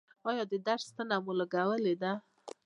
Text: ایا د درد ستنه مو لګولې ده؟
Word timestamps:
ایا 0.29 0.43
د 0.51 0.53
درد 0.65 0.83
ستنه 0.89 1.15
مو 1.23 1.33
لګولې 1.39 1.95
ده؟ 2.01 2.11